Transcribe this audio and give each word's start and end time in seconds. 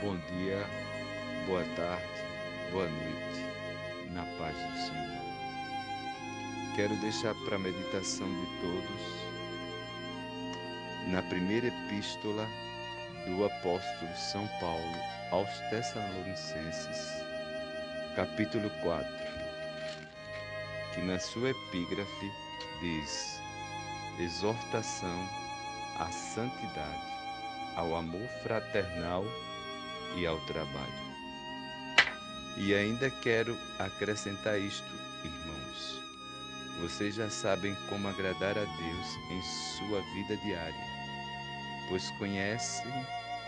bom 0.00 0.16
dia, 0.32 0.66
boa 1.46 1.62
tarde, 1.76 2.24
boa 2.72 2.88
noite, 2.88 3.44
na 4.12 4.24
paz 4.38 4.56
do 4.56 4.78
Senhor. 4.78 5.20
Quero 6.74 6.96
deixar 6.96 7.34
para 7.44 7.56
a 7.56 7.58
meditação 7.58 8.26
de 8.26 8.46
todos, 8.62 9.02
na 11.08 11.22
primeira 11.24 11.66
epístola 11.66 12.48
do 13.26 13.44
apóstolo 13.44 14.16
São 14.16 14.48
Paulo 14.58 14.96
aos 15.32 15.50
Tessalonicenses, 15.68 17.22
capítulo 18.16 18.70
4, 18.82 19.06
que 20.94 21.02
na 21.02 21.18
sua 21.18 21.50
epígrafe 21.50 22.32
diz: 22.80 23.38
exortação 24.18 25.28
à 25.98 26.10
santidade 26.10 27.10
ao 27.76 27.94
amor 27.94 28.26
fraternal 28.42 29.24
e 30.16 30.26
ao 30.26 30.38
trabalho. 30.40 31.10
E 32.56 32.74
ainda 32.74 33.10
quero 33.10 33.56
acrescentar 33.78 34.58
isto, 34.58 34.84
irmãos. 35.24 36.00
Vocês 36.80 37.14
já 37.14 37.28
sabem 37.28 37.74
como 37.88 38.08
agradar 38.08 38.56
a 38.56 38.64
Deus 38.64 39.06
em 39.30 39.42
sua 39.78 40.00
vida 40.14 40.36
diária, 40.38 40.84
pois 41.88 42.10
conhecem 42.12 42.90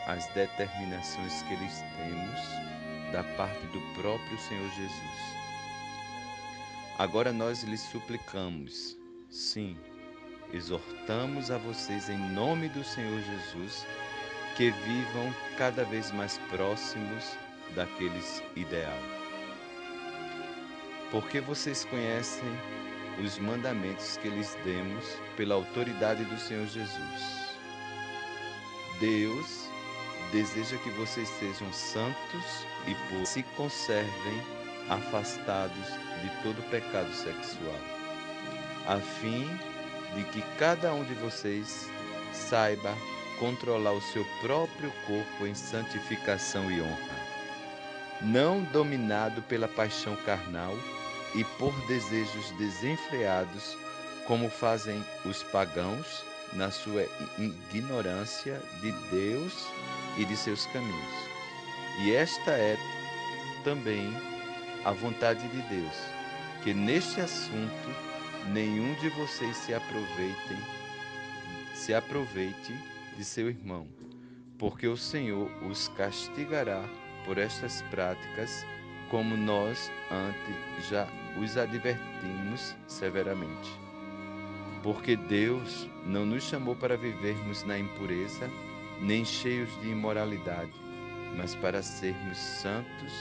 as 0.06 0.26
determinações 0.34 1.42
que 1.42 1.56
lhes 1.56 1.82
temos 1.96 3.12
da 3.12 3.22
parte 3.36 3.64
do 3.66 3.80
próprio 3.94 4.38
Senhor 4.38 4.68
Jesus. 4.70 5.42
Agora 6.98 7.32
nós 7.32 7.62
lhes 7.62 7.80
suplicamos, 7.80 8.96
sim, 9.30 9.76
exortamos 10.52 11.50
a 11.50 11.58
vocês 11.58 12.08
em 12.08 12.18
nome 12.18 12.68
do 12.68 12.84
Senhor 12.84 13.20
Jesus 13.22 13.86
que 14.56 14.70
vivam 14.70 15.34
cada 15.56 15.84
vez 15.84 16.10
mais 16.12 16.38
próximos 16.50 17.36
daqueles 17.74 18.42
ideais. 18.56 19.22
Porque 21.10 21.40
vocês 21.40 21.84
conhecem 21.84 22.48
os 23.22 23.38
mandamentos 23.38 24.16
que 24.18 24.28
lhes 24.28 24.56
demos 24.64 25.04
pela 25.36 25.54
autoridade 25.54 26.24
do 26.24 26.38
Senhor 26.38 26.66
Jesus. 26.66 27.42
Deus 29.00 29.68
deseja 30.32 30.76
que 30.78 30.90
vocês 30.90 31.28
sejam 31.28 31.70
santos 31.72 32.66
e 32.86 33.26
se 33.26 33.42
conservem 33.56 34.42
afastados 34.88 35.86
de 36.22 36.42
todo 36.42 36.70
pecado 36.70 37.12
sexual, 37.12 37.78
a 38.86 38.98
fim 38.98 39.46
de 40.16 40.24
que 40.24 40.42
cada 40.58 40.92
um 40.92 41.04
de 41.04 41.14
vocês 41.14 41.88
saiba 42.32 42.94
controlar 43.42 43.90
o 43.90 44.00
seu 44.00 44.24
próprio 44.40 44.92
corpo 45.04 45.44
em 45.44 45.52
santificação 45.52 46.70
e 46.70 46.80
honra, 46.80 47.16
não 48.20 48.62
dominado 48.62 49.42
pela 49.42 49.66
paixão 49.66 50.14
carnal 50.24 50.72
e 51.34 51.42
por 51.58 51.74
desejos 51.88 52.52
desenfreados, 52.52 53.76
como 54.28 54.48
fazem 54.48 55.04
os 55.24 55.42
pagãos 55.42 56.24
na 56.52 56.70
sua 56.70 57.04
ignorância 57.36 58.62
de 58.80 58.92
Deus 59.10 59.66
e 60.16 60.24
de 60.24 60.36
seus 60.36 60.64
caminhos. 60.66 61.14
E 62.04 62.14
esta 62.14 62.52
é 62.52 62.76
também 63.64 64.16
a 64.84 64.92
vontade 64.92 65.48
de 65.48 65.62
Deus, 65.62 65.96
que 66.62 66.72
neste 66.72 67.20
assunto 67.20 67.88
nenhum 68.52 68.94
de 69.00 69.08
vocês 69.08 69.56
se 69.56 69.74
aproveitem, 69.74 70.58
se 71.74 71.92
aproveite 71.92 72.91
de 73.16 73.24
seu 73.24 73.48
irmão, 73.48 73.86
porque 74.58 74.86
o 74.86 74.96
Senhor 74.96 75.50
os 75.68 75.88
castigará 75.88 76.82
por 77.24 77.38
estas 77.38 77.82
práticas, 77.82 78.64
como 79.10 79.36
nós 79.36 79.90
antes 80.10 80.88
já 80.88 81.06
os 81.40 81.56
advertimos 81.56 82.74
severamente. 82.86 83.70
Porque 84.82 85.16
Deus 85.16 85.88
não 86.04 86.26
nos 86.26 86.44
chamou 86.44 86.74
para 86.74 86.96
vivermos 86.96 87.62
na 87.64 87.78
impureza, 87.78 88.50
nem 89.00 89.24
cheios 89.24 89.70
de 89.80 89.90
imoralidade, 89.90 90.72
mas 91.36 91.54
para 91.54 91.82
sermos 91.82 92.38
santos 92.38 93.12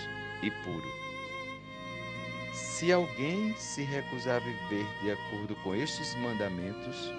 e 0.41 0.49
puros. 0.63 1.01
Se 2.53 2.91
alguém 2.91 3.55
se 3.57 3.83
recusar 3.83 4.37
a 4.37 4.39
viver 4.39 4.85
de 5.01 5.11
acordo 5.11 5.55
com 5.57 5.75
estes 5.75 6.15
mandamentos, 6.15 7.11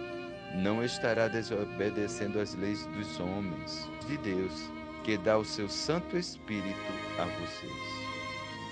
não 0.54 0.84
estará 0.84 1.28
desobedecendo 1.28 2.40
às 2.40 2.54
leis 2.54 2.84
dos 2.86 3.18
homens, 3.20 3.88
de 4.06 4.16
Deus, 4.18 4.52
que 5.04 5.16
dá 5.16 5.38
o 5.38 5.44
seu 5.44 5.68
Santo 5.68 6.16
Espírito 6.16 6.92
a 7.18 7.24
vocês. 7.24 8.02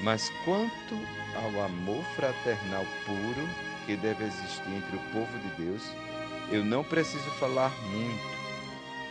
Mas 0.03 0.31
quanto 0.45 0.95
ao 1.35 1.65
amor 1.65 2.03
fraternal 2.17 2.85
puro 3.05 3.49
que 3.87 3.97
deve 3.97 4.25
existir 4.25 4.71
entre 4.71 4.97
o 4.97 5.13
povo 5.13 5.39
de 5.39 5.65
Deus, 5.65 5.83
eu 6.51 6.65
não 6.65 6.83
preciso 6.83 7.31
falar 7.39 7.73
muito, 7.91 8.39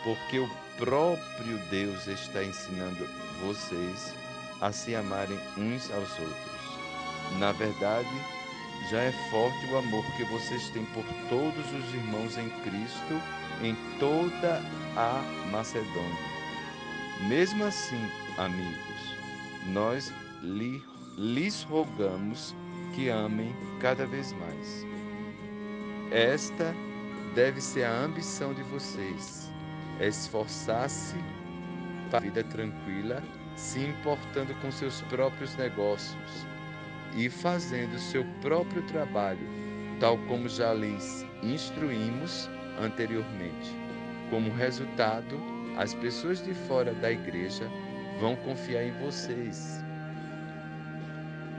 porque 0.02 0.38
o 0.38 0.50
próprio 0.76 1.58
Deus 1.70 2.06
está 2.06 2.42
ensinando 2.42 3.06
vocês 3.40 4.14
a 4.60 4.72
se 4.72 4.94
amarem 4.94 5.38
uns 5.56 5.90
aos 5.90 6.10
outros. 6.18 7.38
Na 7.38 7.52
verdade, 7.52 8.08
já 8.88 9.02
é 9.02 9.12
forte 9.30 9.66
o 9.66 9.76
amor 9.76 10.04
que 10.16 10.24
vocês 10.24 10.68
têm 10.70 10.84
por 10.86 11.04
todos 11.28 11.66
os 11.72 11.94
irmãos 11.94 12.38
em 12.38 12.48
Cristo 12.62 13.20
em 13.62 13.76
toda 13.98 14.62
a 14.96 15.22
Macedônia. 15.50 16.30
Mesmo 17.28 17.64
assim, 17.64 18.00
amigos, 18.38 19.16
nós 19.66 20.12
lhes 20.42 21.62
rogamos 21.64 22.54
que 22.94 23.08
amem 23.08 23.54
cada 23.80 24.06
vez 24.06 24.32
mais. 24.32 24.86
Esta 26.10 26.74
deve 27.34 27.60
ser 27.60 27.84
a 27.84 28.00
ambição 28.00 28.54
de 28.54 28.62
vocês, 28.64 29.50
esforçar-se 30.00 31.16
para 32.08 32.18
a 32.18 32.22
vida 32.22 32.42
tranquila, 32.44 33.22
se 33.54 33.80
importando 33.80 34.54
com 34.56 34.72
seus 34.72 35.02
próprios 35.02 35.54
negócios 35.56 36.46
e 37.16 37.28
fazendo 37.28 37.98
seu 37.98 38.24
próprio 38.40 38.82
trabalho, 38.82 39.46
tal 39.98 40.16
como 40.26 40.48
já 40.48 40.72
lhes 40.72 41.26
instruímos 41.42 42.48
anteriormente. 42.78 43.74
Como 44.30 44.52
resultado, 44.52 45.40
as 45.76 45.94
pessoas 45.94 46.42
de 46.44 46.54
fora 46.54 46.92
da 46.94 47.10
igreja 47.10 47.68
vão 48.20 48.36
confiar 48.36 48.84
em 48.84 48.92
vocês 49.00 49.82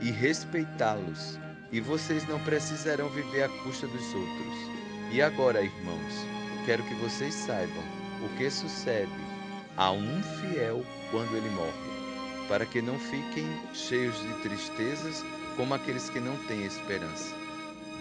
e 0.02 0.10
respeitá-los, 0.10 1.40
e 1.72 1.80
vocês 1.80 2.28
não 2.28 2.40
precisarão 2.40 3.10
viver 3.10 3.44
à 3.44 3.50
custa 3.64 3.88
dos 3.88 4.14
outros. 4.14 4.72
E 5.12 5.22
agora, 5.22 5.62
irmãos, 5.62 6.14
quero 6.66 6.84
que 6.84 6.96
vocês 6.96 7.34
saibam 7.34 7.84
o 8.24 8.38
que 8.38 8.50
sucede 8.50 9.12
a 9.78 9.92
um 9.92 10.24
fiel 10.24 10.84
quando 11.12 11.36
ele 11.36 11.50
morre, 11.52 12.48
para 12.48 12.66
que 12.66 12.82
não 12.82 12.98
fiquem 12.98 13.46
cheios 13.74 14.16
de 14.22 14.34
tristezas 14.42 15.24
como 15.56 15.74
aqueles 15.74 16.10
que 16.10 16.20
não 16.20 16.36
têm 16.46 16.66
esperança, 16.66 17.36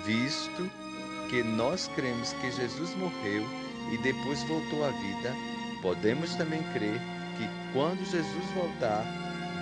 visto 0.05 0.71
que 1.29 1.43
nós 1.43 1.89
cremos 1.95 2.33
que 2.35 2.51
Jesus 2.51 2.95
morreu 2.97 3.45
e 3.93 3.99
depois 3.99 4.43
voltou 4.45 4.85
à 4.85 4.91
vida, 4.91 5.35
podemos 5.83 6.35
também 6.35 6.63
crer 6.73 6.99
que 7.37 7.73
quando 7.73 8.05
Jesus 8.05 8.45
voltar, 8.55 9.05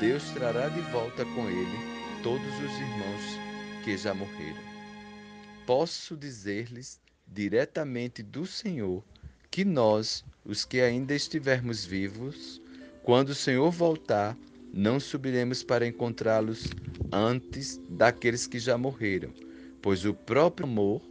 Deus 0.00 0.22
trará 0.31 0.69
de 0.69 0.81
volta 0.93 1.25
com 1.25 1.49
ele 1.49 1.99
todos 2.22 2.55
os 2.55 2.73
irmãos 2.73 3.85
que 3.85 3.96
já 3.96 4.14
morreram. 4.14 4.62
Posso 5.67 6.17
dizer-lhes 6.17 7.00
diretamente 7.26 8.23
do 8.23 8.46
Senhor 8.46 9.05
que 9.50 9.64
nós, 9.64 10.25
os 10.44 10.64
que 10.64 10.81
ainda 10.81 11.14
estivermos 11.14 11.85
vivos, 11.85 12.61
quando 13.02 13.31
o 13.31 13.35
Senhor 13.35 13.70
voltar, 13.70 14.37
não 14.73 15.00
subiremos 15.00 15.62
para 15.62 15.87
encontrá-los 15.87 16.69
antes 17.12 17.81
daqueles 17.88 18.46
que 18.46 18.58
já 18.58 18.76
morreram, 18.76 19.32
pois 19.81 20.05
o 20.05 20.14
próprio 20.14 20.66
amor, 20.66 21.02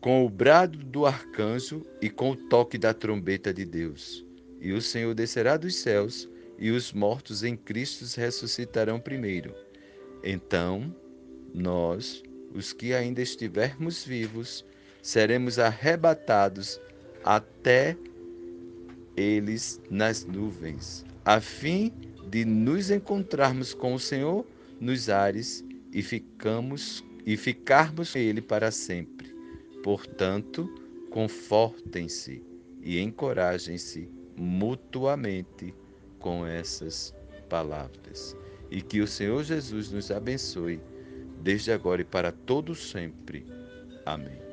com 0.00 0.24
o 0.24 0.28
brado 0.28 0.78
do 0.78 1.06
arcanjo 1.06 1.82
e 2.00 2.10
com 2.10 2.30
o 2.30 2.36
toque 2.36 2.76
da 2.76 2.92
trombeta 2.92 3.52
de 3.52 3.64
Deus, 3.64 4.24
e 4.60 4.72
o 4.72 4.82
Senhor 4.82 5.14
descerá 5.14 5.56
dos 5.56 5.76
céus, 5.76 6.28
e 6.58 6.70
os 6.70 6.92
mortos 6.92 7.42
em 7.42 7.56
Cristo 7.56 8.04
ressuscitarão 8.18 9.00
primeiro. 9.00 9.54
Então, 10.22 10.94
nós, 11.52 12.22
os 12.54 12.72
que 12.72 12.94
ainda 12.94 13.20
estivermos 13.20 14.04
vivos, 14.04 14.64
seremos 15.02 15.58
arrebatados 15.58 16.80
até 17.24 17.96
eles 19.16 19.80
nas 19.90 20.24
nuvens, 20.24 21.04
a 21.24 21.40
fim 21.40 21.92
de 22.30 22.44
nos 22.44 22.90
encontrarmos 22.90 23.74
com 23.74 23.94
o 23.94 23.98
Senhor 23.98 24.46
nos 24.80 25.08
ares 25.08 25.64
e 25.92 26.02
ficamos 26.02 27.04
e 27.26 27.36
ficarmos 27.36 28.12
com 28.12 28.18
ele 28.18 28.42
para 28.42 28.70
sempre. 28.70 29.34
Portanto, 29.82 30.68
confortem-se 31.10 32.42
e 32.82 33.00
encorajem-se 33.00 34.08
mutuamente 34.36 35.74
com 36.18 36.46
essas 36.46 37.14
palavras. 37.48 38.36
E 38.70 38.82
que 38.82 39.00
o 39.00 39.06
Senhor 39.06 39.42
Jesus 39.44 39.90
nos 39.90 40.10
abençoe, 40.10 40.80
desde 41.40 41.70
agora 41.70 42.02
e 42.02 42.04
para 42.04 42.32
todo 42.32 42.74
sempre. 42.74 43.46
Amém. 44.04 44.43